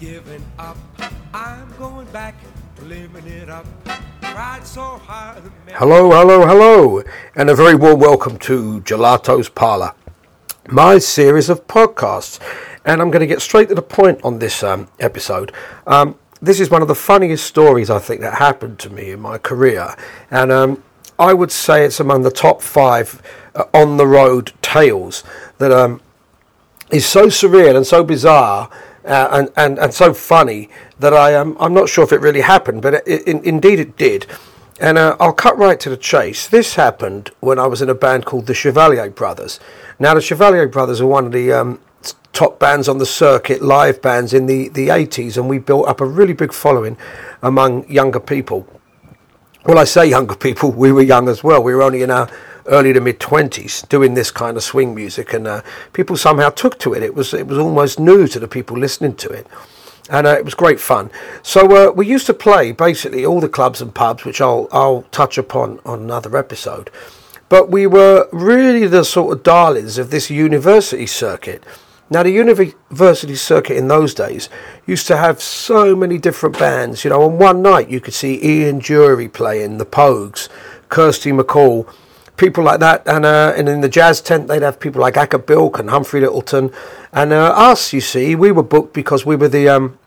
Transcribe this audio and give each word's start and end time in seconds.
Giving 0.00 0.44
up. 0.58 0.76
I'm 1.32 1.72
going 1.78 2.06
back 2.08 2.34
living 2.82 3.26
it 3.26 3.48
up. 3.48 3.66
So. 4.62 5.00
Hello, 5.68 6.10
hello, 6.10 6.46
hello, 6.46 7.02
and 7.34 7.48
a 7.48 7.54
very 7.54 7.74
warm 7.74 7.98
welcome 8.00 8.38
to 8.40 8.80
Gelato's 8.82 9.48
Parlour, 9.48 9.94
my 10.68 10.98
series 10.98 11.48
of 11.48 11.66
podcasts. 11.66 12.38
And 12.84 13.00
I'm 13.00 13.10
going 13.10 13.20
to 13.20 13.26
get 13.26 13.40
straight 13.40 13.68
to 13.70 13.74
the 13.74 13.82
point 13.82 14.20
on 14.22 14.38
this 14.38 14.62
um, 14.62 14.88
episode. 15.00 15.52
Um, 15.86 16.18
this 16.40 16.60
is 16.60 16.70
one 16.70 16.82
of 16.82 16.88
the 16.88 16.94
funniest 16.94 17.46
stories 17.46 17.90
I 17.90 17.98
think 17.98 18.20
that 18.20 18.34
happened 18.34 18.78
to 18.80 18.90
me 18.90 19.10
in 19.10 19.20
my 19.20 19.38
career, 19.38 19.94
and 20.30 20.52
um, 20.52 20.82
I 21.18 21.32
would 21.32 21.50
say 21.50 21.84
it's 21.84 22.00
among 22.00 22.22
the 22.22 22.30
top 22.30 22.62
five 22.62 23.22
uh, 23.54 23.64
on 23.72 23.96
the 23.96 24.06
road 24.06 24.52
tales 24.60 25.24
that 25.58 25.72
um, 25.72 26.00
is 26.90 27.06
so 27.06 27.26
surreal 27.26 27.76
and 27.76 27.86
so 27.86 28.04
bizarre 28.04 28.70
uh, 29.04 29.28
and, 29.32 29.50
and, 29.56 29.78
and 29.78 29.94
so 29.94 30.12
funny 30.12 30.68
that 30.98 31.14
I 31.14 31.32
am 31.32 31.56
I'm 31.58 31.72
not 31.72 31.88
sure 31.88 32.04
if 32.04 32.12
it 32.12 32.20
really 32.20 32.42
happened, 32.42 32.82
but 32.82 32.94
it, 32.94 33.04
it, 33.06 33.44
indeed 33.44 33.78
it 33.78 33.96
did. 33.96 34.26
And 34.78 34.98
uh, 34.98 35.16
I'll 35.18 35.32
cut 35.32 35.56
right 35.56 35.80
to 35.80 35.88
the 35.88 35.96
chase. 35.96 36.46
This 36.46 36.74
happened 36.74 37.30
when 37.40 37.58
I 37.58 37.66
was 37.66 37.80
in 37.80 37.88
a 37.88 37.94
band 37.94 38.26
called 38.26 38.46
the 38.46 38.52
Chevalier 38.52 39.08
Brothers. 39.08 39.58
Now, 39.98 40.12
the 40.12 40.20
Chevalier 40.20 40.68
Brothers 40.68 41.00
are 41.00 41.06
one 41.06 41.24
of 41.24 41.32
the 41.32 41.50
um, 41.50 41.80
top 42.32 42.58
bands 42.58 42.86
on 42.88 42.98
the 42.98 43.06
circuit, 43.06 43.62
live 43.62 44.02
bands 44.02 44.34
in 44.34 44.44
the, 44.44 44.68
the 44.68 44.88
80s, 44.88 45.38
and 45.38 45.48
we 45.48 45.58
built 45.58 45.88
up 45.88 46.02
a 46.02 46.04
really 46.04 46.34
big 46.34 46.52
following 46.52 46.98
among 47.42 47.88
younger 47.90 48.20
people. 48.20 48.68
Well, 49.64 49.78
I 49.78 49.84
say 49.84 50.06
younger 50.06 50.36
people, 50.36 50.70
we 50.84 50.92
were 50.92 51.02
young 51.02 51.28
as 51.28 51.42
well. 51.42 51.62
We 51.62 51.74
were 51.74 51.82
only 51.82 52.02
in 52.02 52.10
our 52.10 52.28
early 52.66 52.92
to 52.92 53.00
mid 53.00 53.20
20s 53.20 53.88
doing 53.88 54.14
this 54.14 54.30
kind 54.30 54.56
of 54.56 54.62
swing 54.62 54.94
music, 54.94 55.32
and 55.32 55.46
uh, 55.46 55.62
people 55.92 56.16
somehow 56.16 56.50
took 56.50 56.78
to 56.80 56.92
it. 56.92 57.02
It 57.02 57.14
was, 57.14 57.32
it 57.32 57.46
was 57.46 57.58
almost 57.58 57.98
new 57.98 58.26
to 58.28 58.38
the 58.38 58.48
people 58.48 58.76
listening 58.76 59.16
to 59.16 59.30
it. 59.30 59.46
And 60.08 60.26
uh, 60.26 60.36
it 60.36 60.44
was 60.44 60.54
great 60.54 60.78
fun. 60.78 61.10
So 61.42 61.88
uh, 61.88 61.90
we 61.90 62.06
used 62.06 62.26
to 62.26 62.34
play 62.34 62.70
basically 62.70 63.24
all 63.24 63.40
the 63.40 63.48
clubs 63.48 63.80
and 63.80 63.94
pubs, 63.94 64.24
which 64.24 64.40
I'll, 64.40 64.68
I'll 64.70 65.02
touch 65.10 65.36
upon 65.38 65.80
on 65.84 66.02
another 66.02 66.36
episode. 66.36 66.90
But 67.48 67.70
we 67.70 67.86
were 67.86 68.28
really 68.32 68.86
the 68.86 69.04
sort 69.04 69.36
of 69.36 69.42
darlings 69.42 69.98
of 69.98 70.10
this 70.10 70.30
university 70.30 71.06
circuit. 71.06 71.64
Now, 72.08 72.22
the 72.22 72.30
university 72.30 73.34
circuit 73.34 73.76
in 73.76 73.88
those 73.88 74.14
days 74.14 74.48
used 74.86 75.08
to 75.08 75.16
have 75.16 75.42
so 75.42 75.96
many 75.96 76.18
different 76.18 76.56
bands. 76.56 77.04
You 77.04 77.10
know, 77.10 77.22
on 77.22 77.38
one 77.38 77.62
night 77.62 77.88
you 77.88 78.00
could 78.00 78.14
see 78.14 78.40
Ian 78.42 78.80
Dury 78.80 79.32
playing, 79.32 79.78
the 79.78 79.86
Pogues, 79.86 80.48
Kirsty 80.88 81.32
MacColl, 81.32 81.92
people 82.36 82.62
like 82.62 82.78
that. 82.78 83.06
And, 83.08 83.24
uh, 83.24 83.54
and 83.56 83.68
in 83.68 83.80
the 83.80 83.88
jazz 83.88 84.20
tent, 84.20 84.46
they'd 84.46 84.62
have 84.62 84.78
people 84.78 85.00
like 85.00 85.16
Acker 85.16 85.38
Bilk 85.38 85.80
and 85.80 85.90
Humphrey 85.90 86.20
Lyttelton. 86.20 86.72
And 87.12 87.32
uh, 87.32 87.52
us, 87.56 87.92
you 87.92 88.00
see, 88.00 88.36
we 88.36 88.52
were 88.52 88.62
booked 88.62 88.94
because 88.94 89.26
we 89.26 89.34
were 89.36 89.48
the. 89.48 89.68
Um, 89.68 89.98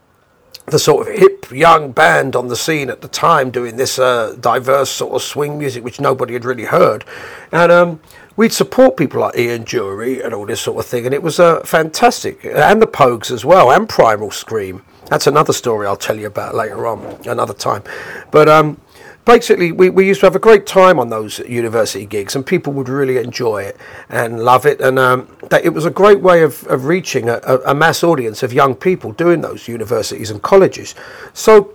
the 0.66 0.78
sort 0.78 1.08
of 1.08 1.14
hip 1.14 1.46
young 1.50 1.92
band 1.92 2.36
on 2.36 2.48
the 2.48 2.56
scene 2.56 2.90
at 2.90 3.00
the 3.00 3.08
time 3.08 3.50
doing 3.50 3.76
this 3.76 3.98
uh, 3.98 4.36
diverse 4.40 4.90
sort 4.90 5.14
of 5.14 5.22
swing 5.22 5.58
music 5.58 5.82
which 5.82 6.00
nobody 6.00 6.34
had 6.34 6.44
really 6.44 6.64
heard. 6.64 7.04
And 7.50 7.72
um, 7.72 8.00
we'd 8.36 8.52
support 8.52 8.96
people 8.96 9.20
like 9.20 9.36
Ian 9.36 9.64
Dury 9.64 10.24
and 10.24 10.32
all 10.32 10.46
this 10.46 10.60
sort 10.60 10.78
of 10.78 10.86
thing 10.86 11.06
and 11.06 11.14
it 11.14 11.22
was 11.22 11.40
uh, 11.40 11.60
fantastic. 11.60 12.44
And 12.44 12.80
the 12.80 12.86
Pogues 12.86 13.30
as 13.30 13.44
well 13.44 13.70
and 13.70 13.88
Primal 13.88 14.30
Scream. 14.30 14.82
That's 15.06 15.26
another 15.26 15.52
story 15.52 15.86
I'll 15.86 15.96
tell 15.96 16.18
you 16.18 16.28
about 16.28 16.54
later 16.54 16.86
on 16.86 17.18
another 17.26 17.54
time. 17.54 17.82
But 18.30 18.48
um, 18.48 18.80
basically 19.24 19.72
we, 19.72 19.90
we 19.90 20.06
used 20.06 20.20
to 20.20 20.26
have 20.26 20.36
a 20.36 20.40
great 20.40 20.66
time 20.66 20.98
on 20.98 21.08
those 21.08 21.38
university 21.40 22.06
gigs 22.06 22.34
and 22.34 22.46
people 22.46 22.72
would 22.72 22.88
really 22.88 23.16
enjoy 23.16 23.62
it 23.62 23.76
and 24.08 24.42
love 24.42 24.66
it 24.66 24.80
and 24.80 24.98
um, 24.98 25.28
that 25.50 25.64
it 25.64 25.70
was 25.70 25.84
a 25.84 25.90
great 25.90 26.20
way 26.20 26.42
of, 26.42 26.66
of 26.66 26.86
reaching 26.86 27.28
a, 27.28 27.38
a, 27.66 27.74
mass 27.74 28.02
audience 28.02 28.42
of 28.42 28.52
young 28.52 28.74
people 28.74 29.12
doing 29.12 29.40
those 29.40 29.68
universities 29.68 30.30
and 30.30 30.42
colleges 30.42 30.94
so 31.32 31.74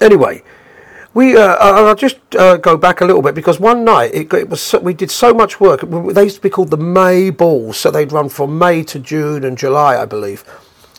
anyway 0.00 0.42
we 1.16 1.34
uh, 1.34 1.56
I'll 1.56 1.94
just 1.94 2.18
uh, 2.36 2.58
go 2.58 2.76
back 2.76 3.00
a 3.00 3.06
little 3.06 3.22
bit 3.22 3.34
because 3.34 3.58
one 3.58 3.84
night 3.84 4.14
it, 4.14 4.30
it 4.34 4.50
was 4.50 4.60
so, 4.60 4.78
we 4.78 4.92
did 4.92 5.10
so 5.10 5.32
much 5.32 5.58
work. 5.58 5.80
They 5.80 6.24
used 6.24 6.36
to 6.36 6.42
be 6.42 6.50
called 6.50 6.68
the 6.68 6.76
May 6.76 7.30
Balls, 7.30 7.78
so 7.78 7.90
they'd 7.90 8.12
run 8.12 8.28
from 8.28 8.58
May 8.58 8.82
to 8.84 8.98
June 8.98 9.42
and 9.42 9.56
July, 9.56 9.96
I 9.96 10.04
believe. 10.04 10.44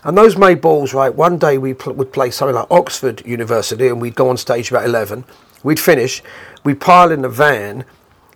And 0.04 0.18
those 0.18 0.36
May 0.36 0.56
balls, 0.56 0.92
right? 0.92 1.14
One 1.14 1.38
day 1.38 1.60
we 1.60 1.76
pl- 1.76 1.94
would 1.94 2.12
play 2.12 2.32
something 2.32 2.56
like 2.56 2.66
Oxford 2.72 3.24
University, 3.28 3.90
and 3.90 4.02
we'd 4.02 4.16
go 4.16 4.28
on 4.30 4.38
stage 4.38 4.72
about 4.72 4.86
eleven. 4.86 5.24
We'd 5.68 5.82
finish, 5.82 6.24
we'd 6.64 6.80
pile 6.80 7.12
in 7.12 7.24
the 7.24 7.28
van, 7.30 7.84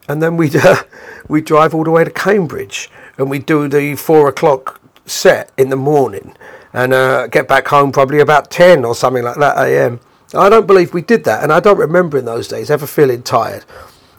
and 0.09 0.21
then 0.21 0.35
we'd 0.35 0.53
uh, 0.65 0.83
we'd 1.29 1.45
drive 1.45 1.73
all 1.73 1.85
the 1.85 1.91
way 1.91 2.03
to 2.03 2.11
Cambridge, 2.11 2.91
and 3.17 3.29
we'd 3.29 3.45
do 3.45 3.69
the 3.69 3.95
four 3.95 4.27
o'clock 4.27 4.81
set 5.05 5.49
in 5.57 5.69
the 5.69 5.77
morning, 5.77 6.35
and 6.73 6.93
uh, 6.93 7.27
get 7.27 7.47
back 7.47 7.69
home 7.69 7.93
probably 7.93 8.19
about 8.19 8.51
ten 8.51 8.83
or 8.83 8.93
something 8.93 9.23
like 9.23 9.37
that 9.37 9.57
a.m. 9.57 10.01
I 10.33 10.49
don't 10.49 10.67
believe 10.67 10.93
we 10.93 11.01
did 11.01 11.23
that, 11.23 11.41
and 11.41 11.53
I 11.53 11.61
don't 11.61 11.77
remember 11.77 12.17
in 12.17 12.25
those 12.25 12.49
days 12.49 12.69
ever 12.69 12.85
feeling 12.85 13.23
tired. 13.23 13.63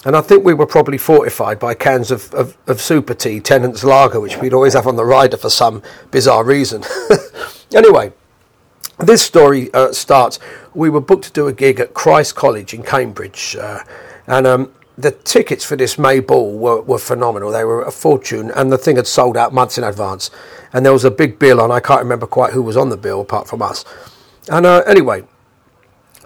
And 0.06 0.16
I 0.16 0.22
think 0.22 0.42
we 0.42 0.54
were 0.54 0.66
probably 0.66 0.96
fortified 0.96 1.58
by 1.58 1.74
cans 1.74 2.10
of, 2.10 2.32
of, 2.32 2.56
of 2.66 2.80
super 2.80 3.12
tea, 3.12 3.40
Tennent's 3.40 3.84
Lager, 3.84 4.20
which 4.20 4.38
we'd 4.38 4.54
always 4.54 4.72
have 4.72 4.86
on 4.86 4.96
the 4.96 5.04
rider 5.04 5.36
for 5.36 5.50
some 5.50 5.82
bizarre 6.10 6.44
reason. 6.44 6.82
anyway, 7.74 8.14
this 8.98 9.22
story 9.22 9.72
uh, 9.74 9.92
starts. 9.92 10.38
We 10.74 10.90
were 10.90 11.00
booked 11.00 11.24
to 11.24 11.32
do 11.32 11.48
a 11.48 11.52
gig 11.52 11.80
at 11.80 11.94
Christ 11.94 12.34
College 12.34 12.74
in 12.74 12.82
Cambridge, 12.82 13.56
uh, 13.56 13.80
and 14.26 14.46
um, 14.46 14.72
the 14.96 15.10
tickets 15.10 15.64
for 15.64 15.76
this 15.76 15.98
May 15.98 16.20
ball 16.20 16.56
were, 16.56 16.80
were 16.82 16.98
phenomenal. 16.98 17.50
They 17.50 17.64
were 17.64 17.82
a 17.82 17.90
fortune, 17.90 18.50
and 18.54 18.70
the 18.70 18.78
thing 18.78 18.96
had 18.96 19.06
sold 19.06 19.36
out 19.36 19.52
months 19.52 19.78
in 19.78 19.84
advance. 19.84 20.30
And 20.72 20.84
there 20.84 20.92
was 20.92 21.04
a 21.04 21.10
big 21.10 21.38
bill 21.38 21.60
on. 21.60 21.70
I 21.70 21.80
can't 21.80 22.00
remember 22.00 22.26
quite 22.26 22.52
who 22.52 22.62
was 22.62 22.76
on 22.76 22.88
the 22.88 22.96
bill 22.96 23.20
apart 23.20 23.48
from 23.48 23.62
us. 23.62 23.84
And 24.50 24.66
uh, 24.66 24.82
anyway, 24.86 25.24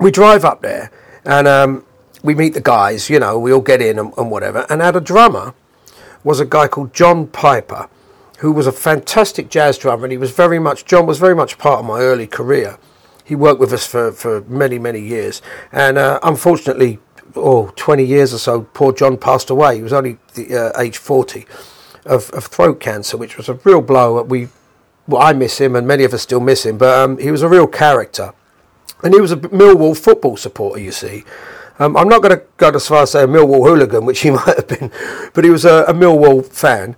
we 0.00 0.10
drive 0.10 0.44
up 0.44 0.62
there, 0.62 0.90
and 1.24 1.48
um, 1.48 1.84
we 2.22 2.34
meet 2.34 2.54
the 2.54 2.60
guys. 2.60 3.08
You 3.08 3.20
know, 3.20 3.38
we 3.38 3.52
all 3.52 3.60
get 3.60 3.80
in 3.80 3.98
and, 3.98 4.12
and 4.16 4.30
whatever. 4.30 4.66
And 4.68 4.82
our 4.82 5.00
drummer 5.00 5.54
was 6.24 6.40
a 6.40 6.44
guy 6.44 6.66
called 6.68 6.92
John 6.92 7.28
Piper 7.28 7.88
who 8.38 8.52
was 8.52 8.66
a 8.66 8.72
fantastic 8.72 9.48
jazz 9.48 9.78
drummer, 9.78 10.04
and 10.04 10.12
he 10.12 10.18
was 10.18 10.30
very 10.30 10.58
much 10.58 10.84
John 10.84 11.06
was 11.06 11.18
very 11.18 11.34
much 11.34 11.58
part 11.58 11.80
of 11.80 11.86
my 11.86 12.00
early 12.00 12.26
career. 12.26 12.78
He 13.24 13.34
worked 13.34 13.58
with 13.58 13.72
us 13.72 13.86
for, 13.86 14.12
for 14.12 14.42
many 14.42 14.78
many 14.78 15.00
years, 15.00 15.42
and 15.72 15.98
uh, 15.98 16.20
unfortunately, 16.22 16.98
oh, 17.34 17.72
20 17.76 18.04
years 18.04 18.32
or 18.32 18.38
so, 18.38 18.62
poor 18.62 18.92
John 18.92 19.16
passed 19.16 19.50
away. 19.50 19.76
He 19.76 19.82
was 19.82 19.92
only 19.92 20.18
the, 20.34 20.72
uh, 20.74 20.80
age 20.80 20.98
40 20.98 21.46
of, 22.04 22.30
of 22.30 22.46
throat 22.46 22.80
cancer, 22.80 23.16
which 23.16 23.36
was 23.36 23.48
a 23.48 23.54
real 23.64 23.80
blow. 23.80 24.22
We, 24.22 24.48
well, 25.06 25.22
I 25.22 25.32
miss 25.32 25.58
him, 25.58 25.76
and 25.76 25.86
many 25.86 26.04
of 26.04 26.14
us 26.14 26.22
still 26.22 26.40
miss 26.40 26.66
him, 26.66 26.78
but 26.78 26.98
um, 26.98 27.18
he 27.18 27.30
was 27.30 27.42
a 27.42 27.48
real 27.48 27.66
character, 27.66 28.32
and 29.02 29.14
he 29.14 29.20
was 29.20 29.32
a 29.32 29.36
Millwall 29.36 29.96
football 29.96 30.36
supporter. 30.36 30.80
You 30.80 30.92
see. 30.92 31.24
Um, 31.78 31.94
I'm 31.94 32.08
not 32.08 32.22
going 32.22 32.34
to 32.34 32.42
go 32.56 32.70
as 32.70 32.88
far 32.88 33.02
as 33.02 33.10
say 33.10 33.22
a 33.22 33.26
Millwall 33.26 33.68
hooligan, 33.68 34.06
which 34.06 34.20
he 34.20 34.30
might 34.46 34.56
have 34.56 34.68
been, 34.68 34.90
but 35.34 35.44
he 35.44 35.50
was 35.50 35.64
a, 35.64 35.84
a 35.84 35.92
Millwall 35.92 36.46
fan. 36.46 36.96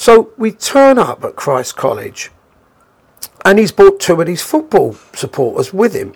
So 0.00 0.32
we 0.38 0.52
turn 0.52 0.98
up 0.98 1.22
at 1.24 1.36
Christ 1.36 1.76
College, 1.76 2.30
and 3.44 3.58
he's 3.58 3.70
brought 3.70 4.00
two 4.00 4.18
of 4.18 4.26
these 4.26 4.40
football 4.40 4.94
supporters 5.12 5.74
with 5.74 5.92
him. 5.92 6.14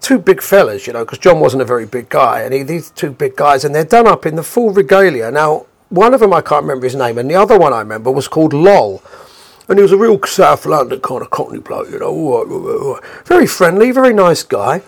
Two 0.00 0.18
big 0.18 0.42
fellas, 0.42 0.88
you 0.88 0.94
know, 0.94 1.04
because 1.04 1.20
John 1.20 1.38
wasn't 1.38 1.62
a 1.62 1.64
very 1.64 1.86
big 1.86 2.08
guy, 2.08 2.40
and 2.40 2.52
he, 2.52 2.64
these 2.64 2.90
two 2.90 3.12
big 3.12 3.36
guys, 3.36 3.64
and 3.64 3.72
they're 3.72 3.84
done 3.84 4.08
up 4.08 4.26
in 4.26 4.34
the 4.34 4.42
full 4.42 4.70
regalia. 4.70 5.30
Now, 5.30 5.66
one 5.90 6.12
of 6.12 6.18
them 6.18 6.32
I 6.32 6.40
can't 6.40 6.64
remember 6.64 6.86
his 6.86 6.96
name, 6.96 7.16
and 7.16 7.30
the 7.30 7.36
other 7.36 7.56
one 7.56 7.72
I 7.72 7.78
remember 7.78 8.10
was 8.10 8.26
called 8.26 8.52
Lol. 8.52 9.00
And 9.68 9.78
he 9.78 9.82
was 9.84 9.92
a 9.92 9.96
real 9.96 10.20
South 10.24 10.66
London 10.66 11.00
kind 11.00 11.22
of 11.22 11.30
cockney 11.30 11.60
bloke, 11.60 11.90
you 11.92 12.00
know, 12.00 12.98
very 13.26 13.46
friendly, 13.46 13.92
very 13.92 14.12
nice 14.12 14.42
guy. 14.42 14.82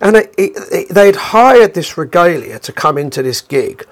And 0.00 0.16
it, 0.16 0.34
it, 0.38 0.52
it, 0.72 0.88
they'd 0.88 1.16
hired 1.16 1.74
this 1.74 1.98
regalia 1.98 2.60
to 2.60 2.72
come 2.72 2.96
into 2.96 3.22
this 3.22 3.42
gig 3.42 3.86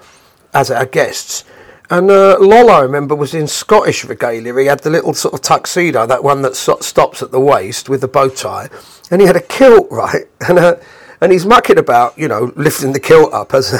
as 0.51 0.71
our 0.71 0.87
guests. 0.87 1.43
And 1.89 2.11
uh, 2.11 2.37
Lol, 2.39 2.69
I 2.69 2.81
remember, 2.81 3.15
was 3.15 3.33
in 3.33 3.47
Scottish 3.47 4.03
regalia. 4.03 4.53
He 4.59 4.65
had 4.65 4.79
the 4.81 4.89
little 4.89 5.13
sort 5.13 5.33
of 5.33 5.41
tuxedo, 5.41 6.05
that 6.05 6.23
one 6.23 6.41
that 6.41 6.55
so- 6.55 6.79
stops 6.81 7.21
at 7.21 7.31
the 7.31 7.39
waist 7.39 7.87
with 7.87 8.01
the 8.01 8.07
bow 8.09 8.27
tie. 8.29 8.69
And 9.09 9.21
he 9.21 9.27
had 9.27 9.37
a 9.37 9.41
kilt, 9.41 9.87
right? 9.91 10.25
And, 10.47 10.59
uh, 10.59 10.75
and 11.21 11.31
he's 11.31 11.45
mucking 11.45 11.77
about, 11.77 12.17
you 12.17 12.27
know, 12.27 12.51
lifting 12.55 12.91
the 12.91 12.99
kilt 12.99 13.33
up 13.33 13.53
as, 13.53 13.73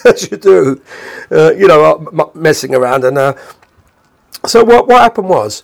as 0.04 0.30
you 0.30 0.36
do, 0.36 0.82
uh, 1.30 1.52
you 1.52 1.68
know, 1.68 2.08
m- 2.12 2.30
messing 2.42 2.74
around. 2.74 3.04
And 3.04 3.16
uh, 3.16 3.34
so 4.46 4.64
what, 4.64 4.88
what 4.88 5.00
happened 5.02 5.28
was, 5.28 5.62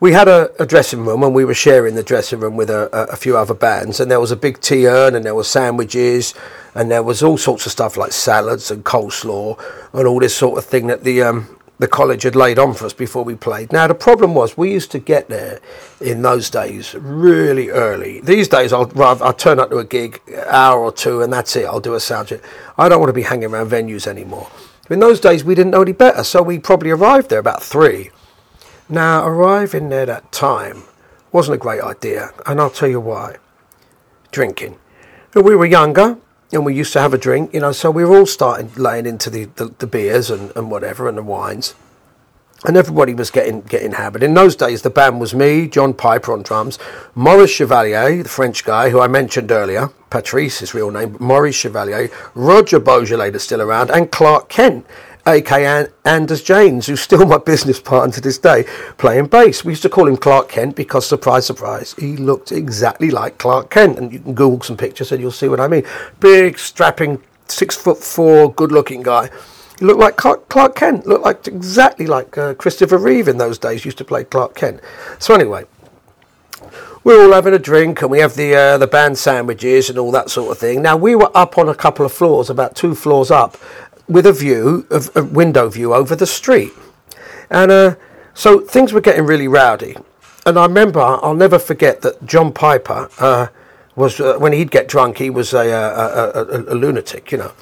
we 0.00 0.12
had 0.12 0.28
a, 0.28 0.50
a, 0.60 0.66
dressing 0.66 1.04
room 1.04 1.22
and 1.22 1.34
we 1.34 1.44
were 1.44 1.54
sharing 1.54 1.94
the 1.94 2.02
dressing 2.02 2.40
room 2.40 2.56
with 2.56 2.70
a, 2.70 2.88
a, 3.12 3.16
few 3.16 3.36
other 3.36 3.54
bands 3.54 4.00
and 4.00 4.10
there 4.10 4.18
was 4.18 4.30
a 4.30 4.36
big 4.36 4.58
tea 4.60 4.86
urn 4.86 5.14
and 5.14 5.26
there 5.26 5.34
were 5.34 5.44
sandwiches 5.44 6.34
and 6.74 6.90
there 6.90 7.02
was 7.02 7.22
all 7.22 7.36
sorts 7.36 7.66
of 7.66 7.72
stuff 7.72 7.98
like 7.98 8.10
salads 8.10 8.70
and 8.70 8.84
coleslaw 8.84 9.62
and 9.92 10.08
all 10.08 10.18
this 10.18 10.34
sort 10.34 10.56
of 10.58 10.64
thing 10.64 10.86
that 10.86 11.04
the 11.04 11.22
um, 11.22 11.56
the 11.78 11.88
college 11.88 12.24
had 12.24 12.36
laid 12.36 12.58
on 12.58 12.74
for 12.74 12.84
us 12.84 12.92
before 12.92 13.24
we 13.24 13.34
played. 13.34 13.72
Now 13.72 13.86
the 13.86 13.94
problem 13.94 14.34
was 14.34 14.56
we 14.56 14.70
used 14.70 14.90
to 14.90 14.98
get 14.98 15.28
there 15.28 15.60
in 16.00 16.20
those 16.20 16.50
days 16.50 16.94
really 16.94 17.70
early. 17.70 18.20
These 18.20 18.48
days 18.48 18.72
I'll 18.72 18.90
I'll 19.02 19.32
turn 19.32 19.58
up 19.58 19.70
to 19.70 19.78
a 19.78 19.84
gig 19.84 20.20
hour 20.46 20.80
or 20.80 20.92
two 20.92 21.22
and 21.22 21.32
that's 21.32 21.56
it. 21.56 21.66
I'll 21.66 21.80
do 21.80 21.94
a 21.94 22.00
sound 22.00 22.28
check. 22.28 22.40
I 22.76 22.88
don't 22.88 23.00
want 23.00 23.10
to 23.10 23.14
be 23.14 23.22
hanging 23.22 23.50
around 23.50 23.70
venues 23.70 24.06
anymore. 24.06 24.50
In 24.88 25.00
those 25.00 25.20
days 25.20 25.44
we 25.44 25.54
didn't 25.54 25.72
know 25.72 25.82
any 25.82 25.92
better, 25.92 26.24
so 26.24 26.42
we 26.42 26.58
probably 26.58 26.90
arrived 26.90 27.30
there 27.30 27.38
about 27.38 27.62
three. 27.62 28.10
Now 28.90 29.24
arriving 29.24 29.88
there 29.88 30.06
that 30.06 30.32
time 30.32 30.82
wasn't 31.30 31.54
a 31.54 31.58
great 31.58 31.80
idea, 31.80 32.30
and 32.44 32.60
I'll 32.60 32.70
tell 32.70 32.88
you 32.88 32.98
why. 32.98 33.36
Drinking. 34.32 34.78
We 35.32 35.54
were 35.54 35.64
younger, 35.64 36.18
and 36.50 36.64
we 36.64 36.74
used 36.74 36.92
to 36.94 37.00
have 37.00 37.14
a 37.14 37.18
drink, 37.18 37.54
you 37.54 37.60
know, 37.60 37.70
so 37.70 37.88
we 37.88 38.04
were 38.04 38.18
all 38.18 38.26
starting 38.26 38.72
laying 38.74 39.06
into 39.06 39.30
the, 39.30 39.44
the, 39.44 39.66
the 39.78 39.86
beers 39.86 40.28
and, 40.28 40.50
and 40.56 40.72
whatever 40.72 41.08
and 41.08 41.16
the 41.16 41.22
wines. 41.22 41.76
And 42.64 42.76
everybody 42.76 43.14
was 43.14 43.30
getting 43.30 43.60
getting 43.62 43.92
hammered. 43.92 44.24
In 44.24 44.34
those 44.34 44.56
days, 44.56 44.82
the 44.82 44.90
band 44.90 45.20
was 45.20 45.34
me, 45.34 45.68
John 45.68 45.94
Piper 45.94 46.32
on 46.32 46.42
drums, 46.42 46.78
Maurice 47.14 47.50
Chevalier, 47.50 48.24
the 48.24 48.28
French 48.28 48.64
guy 48.64 48.90
who 48.90 49.00
I 49.00 49.06
mentioned 49.06 49.52
earlier, 49.52 49.90
Patrice, 50.10 50.58
his 50.58 50.74
real 50.74 50.90
name, 50.90 51.16
Maurice 51.20 51.54
Chevalier, 51.54 52.10
Roger 52.34 52.80
Beaujolais 52.80 53.30
is 53.30 53.44
still 53.44 53.62
around, 53.62 53.90
and 53.90 54.10
Clark 54.10 54.48
Kent 54.48 54.84
aka 55.26 55.86
Anders 56.04 56.42
Janes, 56.42 56.86
who's 56.86 57.00
still 57.00 57.26
my 57.26 57.38
business 57.38 57.80
partner 57.80 58.14
to 58.14 58.20
this 58.20 58.38
day, 58.38 58.64
playing 58.98 59.26
bass. 59.26 59.64
We 59.64 59.72
used 59.72 59.82
to 59.82 59.88
call 59.88 60.08
him 60.08 60.16
Clark 60.16 60.48
Kent 60.48 60.76
because, 60.76 61.06
surprise, 61.06 61.46
surprise, 61.46 61.94
he 61.98 62.16
looked 62.16 62.52
exactly 62.52 63.10
like 63.10 63.38
Clark 63.38 63.70
Kent. 63.70 63.98
And 63.98 64.12
you 64.12 64.20
can 64.20 64.34
Google 64.34 64.62
some 64.62 64.76
pictures 64.76 65.12
and 65.12 65.20
you'll 65.20 65.30
see 65.30 65.48
what 65.48 65.60
I 65.60 65.68
mean. 65.68 65.84
Big, 66.20 66.58
strapping, 66.58 67.22
six 67.48 67.76
foot 67.76 67.98
four, 67.98 68.52
good 68.52 68.72
looking 68.72 69.02
guy. 69.02 69.30
He 69.78 69.86
looked 69.86 70.00
like 70.00 70.16
Clark, 70.16 70.76
Kent, 70.76 71.06
looked 71.06 71.24
like 71.24 71.46
exactly 71.46 72.06
like 72.06 72.36
uh, 72.36 72.54
Christopher 72.54 72.98
Reeve 72.98 73.28
in 73.28 73.38
those 73.38 73.58
days, 73.58 73.84
used 73.84 73.98
to 73.98 74.04
play 74.04 74.24
Clark 74.24 74.54
Kent. 74.54 74.80
So, 75.18 75.34
anyway, 75.34 75.64
we're 77.02 77.22
all 77.22 77.32
having 77.32 77.54
a 77.54 77.58
drink 77.58 78.02
and 78.02 78.10
we 78.10 78.18
have 78.18 78.36
the 78.36 78.54
uh, 78.54 78.78
the 78.78 78.86
band 78.86 79.16
sandwiches 79.16 79.88
and 79.88 79.98
all 79.98 80.10
that 80.12 80.28
sort 80.28 80.50
of 80.50 80.58
thing. 80.58 80.82
Now 80.82 80.96
we 80.96 81.14
were 81.14 81.30
up 81.34 81.56
on 81.56 81.68
a 81.68 81.74
couple 81.74 82.04
of 82.04 82.12
floors, 82.12 82.50
about 82.50 82.76
two 82.76 82.94
floors 82.94 83.30
up, 83.30 83.56
with 84.10 84.26
a 84.26 84.32
view 84.32 84.86
of 84.90 85.14
a 85.16 85.22
window 85.22 85.68
view 85.68 85.94
over 85.94 86.16
the 86.16 86.26
street, 86.26 86.72
and 87.48 87.70
uh, 87.70 87.94
so 88.34 88.60
things 88.60 88.92
were 88.92 89.00
getting 89.00 89.24
really 89.24 89.48
rowdy. 89.48 89.96
And 90.46 90.58
I 90.58 90.66
remember, 90.66 91.00
I'll 91.00 91.34
never 91.34 91.58
forget 91.58 92.00
that 92.02 92.24
John 92.24 92.52
Piper 92.52 93.08
uh, 93.18 93.48
was 93.94 94.20
uh, 94.20 94.38
when 94.38 94.52
he'd 94.52 94.70
get 94.70 94.88
drunk, 94.88 95.18
he 95.18 95.30
was 95.30 95.52
a, 95.52 95.68
a, 95.68 96.40
a, 96.40 96.72
a, 96.72 96.74
lunatic, 96.74 97.30
you 97.30 97.38
know. 97.38 97.52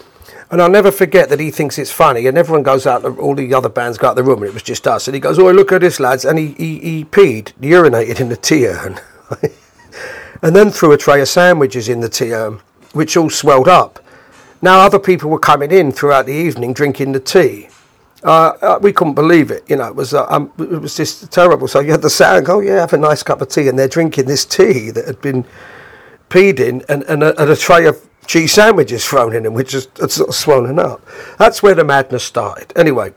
And 0.50 0.62
I'll 0.62 0.70
never 0.70 0.90
forget 0.90 1.28
that 1.28 1.40
he 1.40 1.50
thinks 1.50 1.78
it's 1.78 1.90
funny, 1.90 2.26
and 2.26 2.38
everyone 2.38 2.62
goes 2.62 2.86
out, 2.86 3.04
all 3.04 3.34
the 3.34 3.52
other 3.52 3.68
bands 3.68 3.98
go 3.98 4.08
out 4.08 4.16
the 4.16 4.22
room, 4.22 4.38
and 4.38 4.48
it 4.48 4.54
was 4.54 4.62
just 4.62 4.86
us. 4.86 5.06
And 5.06 5.14
he 5.14 5.20
goes, 5.20 5.38
"Oh, 5.38 5.50
look 5.50 5.72
at 5.72 5.82
this, 5.82 6.00
lads!" 6.00 6.24
And 6.24 6.38
he 6.38 6.52
he, 6.52 6.78
he 6.78 7.04
peed, 7.04 7.52
urinated 7.60 8.20
in 8.20 8.30
the 8.30 8.36
tea 8.36 8.66
urn, 8.66 8.98
and 10.42 10.56
then 10.56 10.70
threw 10.70 10.92
a 10.92 10.96
tray 10.96 11.20
of 11.20 11.28
sandwiches 11.28 11.88
in 11.88 12.00
the 12.00 12.08
tea 12.08 12.32
urn, 12.32 12.60
which 12.92 13.16
all 13.16 13.28
swelled 13.28 13.68
up. 13.68 14.02
Now, 14.60 14.80
other 14.80 14.98
people 14.98 15.30
were 15.30 15.38
coming 15.38 15.70
in 15.70 15.92
throughout 15.92 16.26
the 16.26 16.32
evening 16.32 16.72
drinking 16.72 17.12
the 17.12 17.20
tea. 17.20 17.68
Uh, 18.24 18.52
uh, 18.60 18.78
we 18.82 18.92
couldn't 18.92 19.14
believe 19.14 19.50
it. 19.52 19.64
You 19.68 19.76
know, 19.76 19.86
it 19.86 19.94
was 19.94 20.12
uh, 20.12 20.26
um, 20.28 20.52
it 20.58 20.80
was 20.80 20.96
just 20.96 21.30
terrible. 21.30 21.68
So 21.68 21.78
you 21.78 21.92
had 21.92 22.02
the 22.02 22.10
sound, 22.10 22.48
oh 22.48 22.58
yeah, 22.58 22.80
have 22.80 22.92
a 22.92 22.98
nice 22.98 23.22
cup 23.22 23.40
of 23.40 23.48
tea, 23.48 23.68
and 23.68 23.78
they're 23.78 23.86
drinking 23.86 24.26
this 24.26 24.44
tea 24.44 24.90
that 24.90 25.06
had 25.06 25.20
been 25.20 25.44
peed 26.28 26.58
in, 26.58 26.82
and, 26.88 27.04
and, 27.04 27.22
a, 27.22 27.40
and 27.40 27.50
a 27.50 27.56
tray 27.56 27.86
of 27.86 28.04
cheese 28.26 28.52
sandwiches 28.52 29.06
thrown 29.06 29.34
in, 29.34 29.46
and 29.46 29.54
which 29.54 29.72
is 29.72 29.88
sort 30.08 30.28
of 30.28 30.34
swollen 30.34 30.78
up. 30.80 31.00
That's 31.38 31.62
where 31.62 31.74
the 31.74 31.84
madness 31.84 32.24
started. 32.24 32.72
Anyway, 32.74 33.14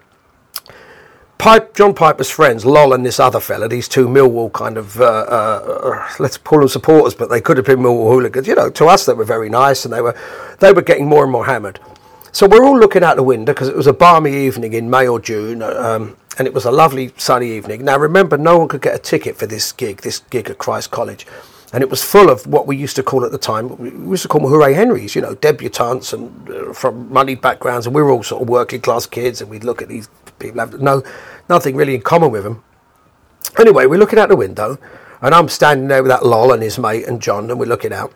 Pipe, 1.41 1.73
John 1.73 1.95
Piper's 1.95 2.29
friends, 2.29 2.67
Lol 2.67 2.93
and 2.93 3.03
this 3.03 3.19
other 3.19 3.39
fella, 3.39 3.67
these 3.67 3.87
two 3.87 4.07
Millwall 4.07 4.53
kind 4.53 4.77
of, 4.77 5.01
uh, 5.01 5.05
uh, 5.05 6.07
let's 6.19 6.37
call 6.37 6.59
them 6.59 6.67
supporters, 6.67 7.15
but 7.15 7.31
they 7.31 7.41
could 7.41 7.57
have 7.57 7.65
been 7.65 7.79
Millwall 7.79 8.13
hooligans. 8.13 8.47
You 8.47 8.53
know, 8.53 8.69
to 8.69 8.85
us 8.85 9.07
they 9.07 9.13
were 9.13 9.25
very 9.25 9.49
nice, 9.49 9.83
and 9.83 9.91
they 9.91 10.01
were 10.01 10.15
they 10.59 10.71
were 10.71 10.83
getting 10.83 11.07
more 11.07 11.23
and 11.23 11.31
more 11.31 11.47
hammered. 11.47 11.79
So 12.31 12.47
we're 12.47 12.63
all 12.63 12.77
looking 12.77 13.03
out 13.03 13.15
the 13.15 13.23
window 13.23 13.53
because 13.53 13.69
it 13.69 13.75
was 13.75 13.87
a 13.87 13.93
balmy 13.93 14.45
evening 14.45 14.73
in 14.73 14.87
May 14.87 15.07
or 15.07 15.19
June, 15.19 15.63
um, 15.63 16.15
and 16.37 16.47
it 16.47 16.53
was 16.53 16.65
a 16.65 16.71
lovely 16.71 17.11
sunny 17.17 17.51
evening. 17.51 17.85
Now 17.85 17.97
remember, 17.97 18.37
no 18.37 18.59
one 18.59 18.67
could 18.67 18.83
get 18.83 18.93
a 18.93 18.99
ticket 18.99 19.35
for 19.35 19.47
this 19.47 19.71
gig, 19.71 20.01
this 20.01 20.19
gig 20.19 20.47
at 20.47 20.59
Christ 20.59 20.91
College, 20.91 21.25
and 21.73 21.81
it 21.81 21.89
was 21.89 22.03
full 22.03 22.29
of 22.29 22.45
what 22.45 22.67
we 22.67 22.77
used 22.77 22.95
to 22.97 23.03
call 23.03 23.25
at 23.25 23.31
the 23.31 23.39
time, 23.39 23.75
we 23.79 24.11
used 24.11 24.21
to 24.21 24.27
call 24.27 24.41
them 24.41 24.49
hooray 24.51 24.75
Henrys, 24.75 25.15
you 25.15 25.23
know, 25.23 25.33
debutantes 25.33 26.13
and 26.13 26.49
uh, 26.51 26.71
from 26.71 27.11
moneyed 27.11 27.41
backgrounds, 27.41 27.87
and 27.87 27.95
we 27.95 28.03
were 28.03 28.11
all 28.11 28.21
sort 28.21 28.43
of 28.43 28.47
working 28.47 28.79
class 28.79 29.07
kids, 29.07 29.41
and 29.41 29.49
we'd 29.49 29.63
look 29.63 29.81
at 29.81 29.87
these 29.87 30.07
people 30.41 30.59
have 30.59 30.81
no 30.81 31.03
nothing 31.47 31.75
really 31.75 31.95
in 31.95 32.01
common 32.01 32.31
with 32.31 32.43
them. 32.43 32.63
Anyway, 33.57 33.85
we're 33.85 33.99
looking 33.99 34.19
out 34.19 34.29
the 34.29 34.35
window, 34.35 34.77
and 35.21 35.33
I'm 35.33 35.47
standing 35.47 35.87
there 35.87 36.03
with 36.03 36.11
that 36.11 36.25
lol 36.25 36.51
and 36.51 36.63
his 36.63 36.77
mate 36.77 37.07
and 37.07 37.21
John, 37.21 37.49
and 37.49 37.59
we're 37.59 37.65
looking 37.65 37.93
out, 37.93 38.13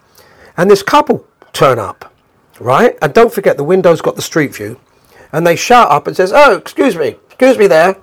and 0.57 0.69
this 0.69 0.83
couple 0.83 1.25
turn 1.53 1.79
up 1.79 2.11
right? 2.59 2.97
And 3.01 3.13
don't 3.13 3.33
forget 3.33 3.57
the 3.57 3.63
window's 3.63 4.01
got 4.01 4.15
the 4.15 4.21
street 4.21 4.55
view, 4.55 4.79
and 5.31 5.45
they 5.45 5.55
shout 5.55 5.91
up 5.91 6.07
and 6.07 6.15
says, 6.15 6.31
"Oh, 6.33 6.55
excuse 6.55 6.95
me, 6.95 7.15
excuse 7.27 7.57
me 7.57 7.67
there," 7.67 7.97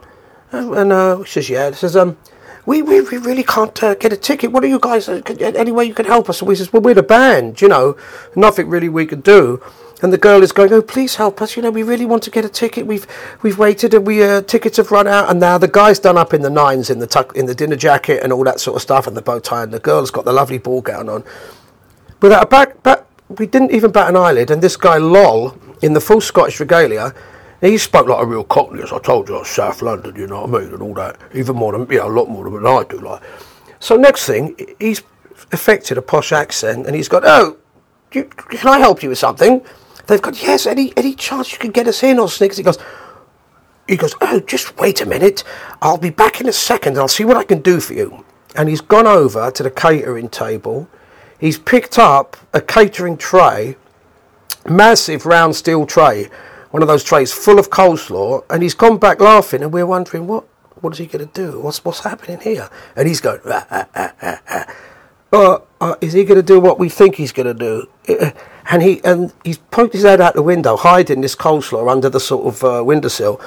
and 0.50 0.92
uh, 0.92 1.24
says, 1.24 1.48
"Yeah," 1.48 1.68
it 1.68 1.74
says, 1.76 1.96
"Um." 1.96 2.16
We, 2.64 2.80
we, 2.80 3.00
we 3.00 3.18
really 3.18 3.42
can't 3.42 3.82
uh, 3.82 3.96
get 3.96 4.12
a 4.12 4.16
ticket. 4.16 4.52
What 4.52 4.62
are 4.62 4.68
you 4.68 4.78
guys? 4.78 5.08
Uh, 5.08 5.20
any 5.40 5.72
way 5.72 5.84
you 5.84 5.94
can 5.94 6.06
help 6.06 6.30
us? 6.30 6.40
And 6.40 6.46
we 6.46 6.54
says, 6.54 6.72
well, 6.72 6.80
we're 6.80 6.94
the 6.94 7.02
band, 7.02 7.60
you 7.60 7.66
know, 7.66 7.96
nothing 8.36 8.68
really 8.68 8.88
we 8.88 9.04
can 9.04 9.20
do. 9.20 9.60
And 10.02 10.12
the 10.12 10.18
girl 10.18 10.42
is 10.42 10.52
going, 10.52 10.72
oh, 10.72 10.82
please 10.82 11.14
help 11.14 11.40
us. 11.40 11.56
You 11.56 11.62
know, 11.62 11.70
we 11.70 11.82
really 11.82 12.04
want 12.04 12.22
to 12.24 12.30
get 12.30 12.44
a 12.44 12.48
ticket. 12.48 12.86
We've 12.86 13.06
we've 13.42 13.58
waited 13.58 13.94
and 13.94 14.06
we 14.06 14.22
uh, 14.22 14.42
tickets 14.42 14.76
have 14.76 14.90
run 14.90 15.06
out. 15.06 15.30
And 15.30 15.40
now 15.40 15.58
the 15.58 15.68
guy's 15.68 15.98
done 15.98 16.18
up 16.18 16.34
in 16.34 16.42
the 16.42 16.50
nines 16.50 16.90
in 16.90 16.98
the 16.98 17.06
tuck, 17.06 17.36
in 17.36 17.46
the 17.46 17.54
dinner 17.54 17.76
jacket 17.76 18.22
and 18.22 18.32
all 18.32 18.44
that 18.44 18.60
sort 18.60 18.76
of 18.76 18.82
stuff 18.82 19.06
and 19.06 19.16
the 19.16 19.22
bow 19.22 19.38
tie. 19.38 19.62
And 19.62 19.72
the 19.72 19.80
girl's 19.80 20.10
got 20.10 20.24
the 20.24 20.32
lovely 20.32 20.58
ball 20.58 20.82
gown 20.82 21.08
on. 21.08 21.24
Without 22.20 22.42
a 22.42 22.46
back, 22.46 22.82
back 22.82 23.06
we 23.38 23.46
didn't 23.46 23.72
even 23.72 23.90
bat 23.90 24.08
an 24.08 24.16
eyelid, 24.16 24.50
and 24.50 24.62
this 24.62 24.76
guy 24.76 24.96
Lol, 24.98 25.56
in 25.82 25.92
the 25.92 26.00
full 26.00 26.20
Scottish 26.20 26.60
regalia, 26.60 27.14
he 27.60 27.78
spoke 27.78 28.08
like 28.08 28.22
a 28.22 28.26
real 28.26 28.44
Cockney, 28.44 28.82
as 28.82 28.92
I 28.92 28.98
told 28.98 29.28
you, 29.28 29.44
South 29.44 29.82
London, 29.82 30.16
you 30.16 30.26
know 30.26 30.42
what 30.42 30.62
I 30.62 30.64
mean, 30.64 30.74
and 30.74 30.82
all 30.82 30.94
that, 30.94 31.20
even 31.34 31.56
more 31.56 31.72
than, 31.72 31.86
know, 31.88 32.06
a 32.06 32.08
lot 32.08 32.28
more 32.28 32.50
than 32.50 32.66
I 32.66 32.84
do, 32.84 32.98
like. 32.98 33.22
So 33.78 33.96
next 33.96 34.26
thing, 34.26 34.56
he's 34.78 35.02
affected 35.52 35.98
a 35.98 36.02
posh 36.02 36.32
accent, 36.32 36.86
and 36.86 36.94
he's 36.94 37.08
got, 37.08 37.22
oh, 37.24 37.56
you, 38.12 38.24
can 38.24 38.68
I 38.68 38.78
help 38.78 39.02
you 39.02 39.08
with 39.08 39.18
something? 39.18 39.64
They've 40.06 40.22
got, 40.22 40.42
yes, 40.42 40.66
any 40.66 40.92
any 40.96 41.14
chance 41.14 41.52
you 41.52 41.58
can 41.58 41.70
get 41.70 41.86
us 41.86 42.02
in, 42.02 42.18
or 42.18 42.26
Snigs? 42.26 42.56
He 42.56 42.62
goes, 42.62 42.78
he 43.88 43.96
goes, 43.96 44.14
oh, 44.20 44.40
just 44.40 44.78
wait 44.78 45.00
a 45.00 45.06
minute, 45.06 45.44
I'll 45.80 45.98
be 45.98 46.10
back 46.10 46.40
in 46.40 46.48
a 46.48 46.52
second, 46.52 46.98
I'll 46.98 47.08
see 47.08 47.24
what 47.24 47.36
I 47.36 47.44
can 47.44 47.60
do 47.60 47.80
for 47.80 47.94
you. 47.94 48.24
And 48.54 48.68
he's 48.68 48.80
gone 48.80 49.06
over 49.06 49.50
to 49.50 49.62
the 49.62 49.70
catering 49.70 50.28
table, 50.28 50.88
he's 51.38 51.58
picked 51.58 51.98
up 51.98 52.36
a 52.52 52.60
catering 52.60 53.16
tray, 53.16 53.76
massive 54.68 55.26
round 55.26 55.56
steel 55.56 55.86
tray, 55.86 56.28
one 56.70 56.82
of 56.82 56.88
those 56.88 57.04
trays 57.04 57.32
full 57.32 57.58
of 57.58 57.70
coleslaw, 57.70 58.44
and 58.50 58.62
he's 58.62 58.74
gone 58.74 58.98
back 58.98 59.20
laughing, 59.20 59.62
and 59.62 59.72
we're 59.72 59.86
wondering 59.86 60.26
what 60.26 60.46
what 60.80 60.92
is 60.94 60.98
he 60.98 61.06
going 61.06 61.26
to 61.28 61.32
do? 61.32 61.60
What's 61.60 61.84
what's 61.84 62.00
happening 62.00 62.40
here? 62.40 62.68
And 62.96 63.06
he's 63.06 63.20
going, 63.20 63.40
ah, 63.46 63.66
ah, 63.70 64.12
ah, 64.22 64.74
uh, 65.32 65.58
uh, 65.80 65.94
is 66.00 66.12
he 66.12 66.24
going 66.24 66.36
to 66.36 66.42
do 66.42 66.60
what 66.60 66.78
we 66.78 66.88
think 66.88 67.16
he's 67.16 67.32
going 67.32 67.46
to 67.46 67.54
do? 67.54 67.88
Uh, 68.08 68.30
and 68.70 68.82
he 68.82 69.02
and 69.04 69.32
he's 69.44 69.58
poked 69.58 69.92
his 69.92 70.02
head 70.02 70.20
out 70.20 70.34
the 70.34 70.42
window, 70.42 70.76
hiding 70.76 71.20
this 71.20 71.34
coleslaw 71.34 71.90
under 71.90 72.08
the 72.08 72.20
sort 72.20 72.46
of 72.46 72.64
uh, 72.64 72.84
windowsill. 72.84 73.40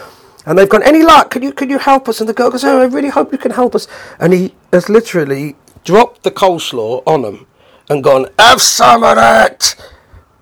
And 0.45 0.59
they've 0.59 0.69
gone, 0.69 0.83
any 0.83 1.01
luck? 1.01 1.31
Can 1.31 1.41
you 1.41 1.51
can 1.51 1.69
you 1.69 1.79
help 1.79 2.07
us? 2.09 2.19
And 2.19 2.29
the 2.29 2.33
girl 2.33 2.51
goes, 2.51 2.63
oh, 2.63 2.81
I 2.81 2.85
really 2.85 3.09
hope 3.09 3.31
you 3.31 3.37
can 3.37 3.51
help 3.51 3.73
us. 3.75 3.87
And 4.19 4.33
he 4.33 4.53
has 4.71 4.89
literally 4.89 5.55
dropped 5.83 6.23
the 6.23 6.31
coleslaw 6.31 7.03
on 7.05 7.21
them 7.21 7.47
and 7.89 8.03
gone, 8.03 8.27
have 8.37 8.61
some 8.61 9.03
of 9.03 9.15
that, 9.15 9.75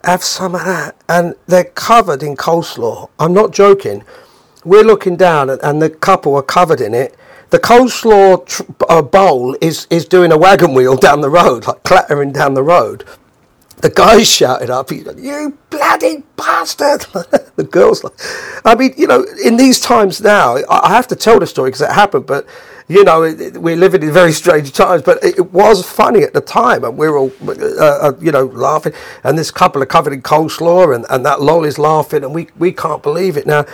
have 0.03 0.23
some 0.23 0.55
of 0.55 0.65
that. 0.65 0.95
And 1.07 1.35
they're 1.47 1.65
covered 1.65 2.23
in 2.23 2.35
coleslaw. 2.35 3.09
I'm 3.19 3.33
not 3.33 3.51
joking. 3.51 4.03
We're 4.65 4.83
looking 4.83 5.17
down 5.17 5.49
and, 5.49 5.61
and 5.61 5.81
the 5.81 5.89
couple 5.89 6.35
are 6.35 6.41
covered 6.41 6.81
in 6.81 6.93
it. 6.93 7.15
The 7.53 7.59
coleslaw 7.59 8.47
tr- 8.47 8.63
uh, 8.89 9.03
bowl 9.03 9.55
is, 9.61 9.85
is 9.91 10.05
doing 10.05 10.31
a 10.31 10.37
wagon 10.39 10.73
wheel 10.73 10.95
down 10.95 11.21
the 11.21 11.29
road, 11.29 11.67
like 11.67 11.83
clattering 11.83 12.31
down 12.31 12.55
the 12.55 12.63
road. 12.63 13.05
The 13.81 13.91
guy 13.91 14.23
shouted 14.37 14.71
up, 14.71 14.89
"You 14.89 15.55
bloody 15.69 16.23
bastard!" 16.35 17.01
the 17.55 17.63
girls, 17.63 18.03
like, 18.03 18.13
I 18.65 18.73
mean, 18.73 18.95
you 18.97 19.05
know, 19.05 19.23
in 19.45 19.57
these 19.57 19.79
times 19.79 20.19
now, 20.19 20.57
I 20.67 20.89
have 20.89 21.07
to 21.09 21.15
tell 21.15 21.39
the 21.39 21.45
story 21.45 21.69
because 21.69 21.81
it 21.81 21.91
happened, 21.91 22.25
but 22.25 22.47
you 22.87 23.03
know, 23.03 23.19
we're 23.21 23.75
living 23.75 24.01
in 24.01 24.11
very 24.11 24.31
strange 24.31 24.71
times, 24.83 25.03
but 25.03 25.23
it 25.23 25.51
was 25.51 25.87
funny 25.87 26.23
at 26.23 26.33
the 26.33 26.41
time, 26.41 26.83
and 26.83 26.97
we 26.97 27.05
are 27.05 27.17
all, 27.19 27.31
uh, 27.47 27.53
uh, 27.83 28.13
you 28.19 28.31
know, 28.31 28.45
laughing. 28.45 28.93
And 29.23 29.37
this 29.37 29.51
couple 29.51 29.83
are 29.83 29.85
covered 29.85 30.13
in 30.13 30.23
coleslaw, 30.23 30.95
and, 30.95 31.05
and 31.07 31.23
that 31.27 31.39
lol 31.39 31.65
is 31.65 31.77
laughing, 31.77 32.23
and 32.23 32.33
we, 32.33 32.47
we 32.57 32.71
can't 32.71 33.03
believe 33.03 33.37
it. 33.37 33.45
Now, 33.45 33.65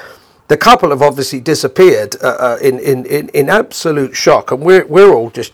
the 0.49 0.57
couple 0.57 0.89
have 0.89 1.01
obviously 1.01 1.39
disappeared 1.39 2.15
uh, 2.21 2.27
uh, 2.27 2.57
in, 2.61 2.79
in, 2.79 3.05
in, 3.05 3.29
in 3.29 3.49
absolute 3.49 4.15
shock, 4.15 4.51
and 4.51 4.61
we're, 4.61 4.85
we're 4.85 5.13
all 5.13 5.29
just 5.29 5.53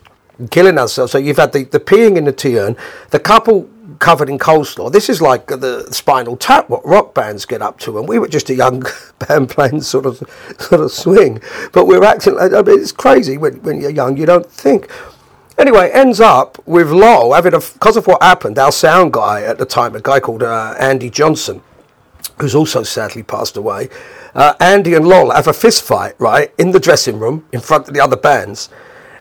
killing 0.50 0.78
ourselves. 0.78 1.12
So 1.12 1.18
you've 1.18 1.38
had 1.38 1.54
the, 1.54 1.66
the 1.66 1.80
peeing 1.80 2.18
in 2.18 2.24
the 2.24 2.32
tea 2.32 2.58
urn, 2.58 2.76
the 3.12 3.20
couple 3.20 3.70
covered 4.00 4.30
in 4.30 4.40
coleslaw. 4.40 4.92
This 4.92 5.10
is 5.10 5.22
like 5.22 5.48
the 5.48 5.88
Spinal 5.92 6.38
Tap, 6.38 6.70
what 6.70 6.86
rock 6.86 7.14
bands 7.14 7.46
get 7.46 7.62
up 7.62 7.78
to, 7.80 8.00
and 8.00 8.08
we 8.08 8.20
were 8.20 8.28
just 8.28 8.50
a 8.50 8.56
young 8.56 8.84
band 9.28 9.50
playing 9.50 9.82
sort 9.82 10.06
of 10.06 10.24
sort 10.58 10.82
of 10.82 10.92
swing, 10.92 11.42
but 11.74 11.86
we're 11.86 12.04
acting. 12.04 12.36
Like, 12.36 12.54
I 12.54 12.62
mean, 12.62 12.80
it's 12.80 12.92
crazy 12.92 13.38
when 13.38 13.62
when 13.64 13.82
you're 13.82 13.92
young, 13.92 14.18
you 14.18 14.26
don't 14.26 14.50
think. 14.50 14.90
Anyway, 15.58 15.90
ends 15.94 16.20
up 16.20 16.62
with 16.66 16.92
Lol 16.92 17.34
having 17.34 17.54
a 17.54 17.60
because 17.60 17.98
of 17.98 18.08
what 18.08 18.22
happened. 18.22 18.58
Our 18.60 18.72
sound 18.72 19.14
guy 19.14 19.44
at 19.44 19.58
the 19.58 19.66
time, 19.66 19.96
a 19.96 20.02
guy 20.02 20.20
called 20.20 20.44
uh, 20.44 20.76
Andy 20.80 21.10
Johnson, 21.10 21.62
who's 22.40 22.56
also 22.56 22.84
sadly 22.84 23.24
passed 23.24 23.58
away. 23.58 23.90
Uh, 24.34 24.54
Andy 24.60 24.94
and 24.94 25.08
Lol 25.08 25.32
have 25.32 25.48
a 25.48 25.54
fist 25.54 25.84
fight 25.84 26.16
right 26.20 26.54
in 26.58 26.72
the 26.72 26.80
dressing 26.80 27.20
room 27.20 27.46
in 27.52 27.62
front 27.62 27.88
of 27.88 27.94
the 27.94 28.02
other 28.02 28.18
bands, 28.18 28.70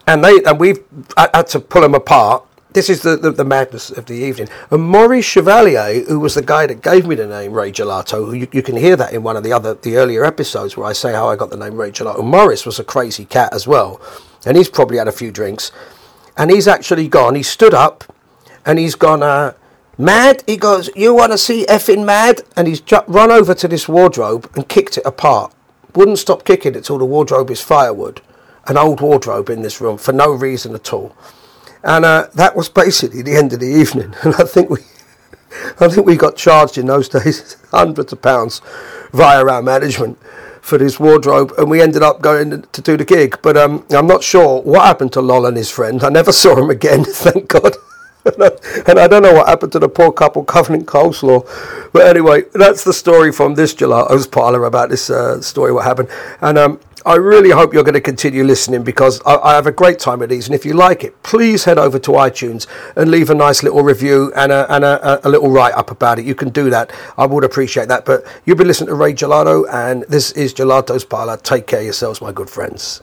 and 0.06 0.24
they 0.24 0.42
and 0.44 0.58
we've 0.58 0.82
had 1.16 1.46
to 1.48 1.60
pull 1.60 1.82
them 1.82 1.94
apart 1.94 2.44
this 2.74 2.90
is 2.90 3.02
the, 3.02 3.16
the, 3.16 3.30
the, 3.30 3.44
madness 3.44 3.90
of 3.90 4.06
the 4.06 4.14
evening. 4.14 4.48
And 4.70 4.82
Maurice 4.82 5.24
Chevalier, 5.24 6.04
who 6.06 6.18
was 6.18 6.34
the 6.34 6.42
guy 6.42 6.66
that 6.66 6.82
gave 6.82 7.06
me 7.06 7.14
the 7.14 7.26
name 7.26 7.52
Ray 7.52 7.70
Gelato, 7.70 8.36
you, 8.36 8.48
you, 8.52 8.62
can 8.62 8.76
hear 8.76 8.96
that 8.96 9.12
in 9.12 9.22
one 9.22 9.36
of 9.36 9.44
the 9.44 9.52
other 9.52 9.74
the 9.74 9.96
earlier 9.96 10.24
episodes 10.24 10.76
where 10.76 10.86
I 10.86 10.92
say 10.92 11.12
how 11.12 11.28
I 11.28 11.36
got 11.36 11.50
the 11.50 11.56
name 11.56 11.76
Ray 11.76 11.92
Gelato. 11.92 12.24
Maurice 12.24 12.66
was 12.66 12.80
a 12.80 12.84
crazy 12.84 13.24
cat 13.24 13.54
as 13.54 13.68
well, 13.68 14.00
and 14.44 14.56
he's 14.56 14.68
probably 14.68 14.98
had 14.98 15.06
a 15.06 15.12
few 15.12 15.30
drinks, 15.30 15.70
and 16.36 16.50
he's 16.50 16.66
actually 16.66 17.06
gone. 17.06 17.36
He 17.36 17.44
stood 17.44 17.74
up, 17.74 18.12
and 18.66 18.78
he's 18.78 18.96
gone. 18.96 19.22
Uh, 19.22 19.54
mad? 19.98 20.42
He 20.46 20.56
goes, 20.56 20.90
You 20.94 21.14
want 21.14 21.32
to 21.32 21.38
see 21.38 21.66
effing 21.66 22.04
mad? 22.04 22.42
And 22.56 22.66
he's 22.66 22.80
ju- 22.80 23.02
run 23.06 23.30
over 23.30 23.54
to 23.54 23.68
this 23.68 23.88
wardrobe 23.88 24.50
and 24.54 24.68
kicked 24.68 24.98
it 24.98 25.06
apart. 25.06 25.52
Wouldn't 25.94 26.18
stop 26.18 26.44
kicking 26.44 26.74
it 26.74 26.84
till 26.84 26.98
the 26.98 27.04
wardrobe 27.04 27.50
is 27.50 27.60
firewood. 27.60 28.20
An 28.66 28.76
old 28.76 29.00
wardrobe 29.00 29.50
in 29.50 29.62
this 29.62 29.80
room 29.80 29.98
for 29.98 30.12
no 30.12 30.32
reason 30.32 30.74
at 30.74 30.92
all. 30.92 31.14
And 31.82 32.04
uh, 32.04 32.28
that 32.34 32.56
was 32.56 32.68
basically 32.68 33.22
the 33.22 33.36
end 33.36 33.52
of 33.52 33.60
the 33.60 33.66
evening. 33.66 34.14
And 34.22 34.34
I 34.36 34.44
think 34.44 34.70
we, 34.70 34.78
I 35.80 35.88
think 35.88 36.06
we 36.06 36.16
got 36.16 36.36
charged 36.36 36.78
in 36.78 36.86
those 36.86 37.08
days 37.08 37.56
hundreds 37.70 38.12
of 38.12 38.22
pounds 38.22 38.60
via 39.12 39.44
our 39.44 39.62
management 39.62 40.18
for 40.60 40.78
this 40.78 40.98
wardrobe, 40.98 41.52
and 41.58 41.68
we 41.68 41.82
ended 41.82 42.02
up 42.02 42.22
going 42.22 42.62
to 42.62 42.80
do 42.80 42.96
the 42.96 43.04
gig. 43.04 43.38
But 43.42 43.58
um, 43.58 43.84
I'm 43.90 44.06
not 44.06 44.24
sure 44.24 44.62
what 44.62 44.86
happened 44.86 45.12
to 45.12 45.20
Lol 45.20 45.44
and 45.44 45.56
his 45.58 45.70
friend. 45.70 46.02
I 46.02 46.08
never 46.08 46.32
saw 46.32 46.56
him 46.56 46.70
again, 46.70 47.04
thank 47.04 47.48
God. 47.48 47.76
and 48.86 48.98
I 48.98 49.06
don't 49.06 49.22
know 49.22 49.34
what 49.34 49.48
happened 49.48 49.72
to 49.72 49.78
the 49.78 49.88
poor 49.88 50.10
couple 50.10 50.44
covering 50.44 50.86
coleslaw. 50.86 51.44
But 51.92 52.06
anyway, 52.06 52.44
that's 52.52 52.82
the 52.82 52.92
story 52.92 53.32
from 53.32 53.54
this 53.54 53.74
gelato's 53.74 54.26
parlour 54.26 54.64
about 54.64 54.88
this 54.88 55.10
uh, 55.10 55.40
story, 55.42 55.72
what 55.72 55.84
happened. 55.84 56.08
And 56.40 56.56
um, 56.56 56.80
I 57.06 57.16
really 57.16 57.50
hope 57.50 57.74
you're 57.74 57.84
going 57.84 57.92
to 57.94 58.00
continue 58.00 58.44
listening 58.44 58.82
because 58.82 59.20
I, 59.26 59.36
I, 59.36 59.54
have 59.56 59.66
a 59.66 59.72
great 59.72 59.98
time 59.98 60.20
with 60.20 60.30
these. 60.30 60.46
And 60.46 60.54
if 60.54 60.64
you 60.64 60.72
like 60.72 61.04
it, 61.04 61.22
please 61.22 61.64
head 61.64 61.76
over 61.76 61.98
to 61.98 62.12
iTunes 62.12 62.66
and 62.96 63.10
leave 63.10 63.28
a 63.28 63.34
nice 63.34 63.62
little 63.62 63.82
review 63.82 64.32
and 64.34 64.50
a, 64.50 64.72
and 64.74 64.84
a, 64.84 65.26
a 65.26 65.28
little 65.28 65.50
write 65.50 65.74
up 65.74 65.90
about 65.90 66.18
it. 66.18 66.24
You 66.24 66.34
can 66.34 66.48
do 66.48 66.70
that. 66.70 66.90
I 67.18 67.26
would 67.26 67.44
appreciate 67.44 67.88
that. 67.88 68.06
But 68.06 68.24
you've 68.46 68.56
been 68.56 68.68
listening 68.68 68.88
to 68.88 68.94
Ray 68.94 69.12
Gelato, 69.12 69.66
and 69.70 70.04
this 70.08 70.32
is 70.32 70.54
Gelato's 70.54 71.04
Parlour. 71.04 71.36
Take 71.36 71.66
care 71.66 71.82
yourselves, 71.82 72.22
my 72.22 72.32
good 72.32 72.48
friends. 72.48 73.02